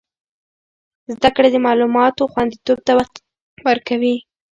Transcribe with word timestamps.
زده 1.13 1.29
کړه 1.35 1.47
د 1.51 1.57
معلوماتو 1.65 2.29
خوندیتوب 2.31 2.79
ته 2.87 2.91
وده 2.97 3.19
ورکوي. 3.67 4.15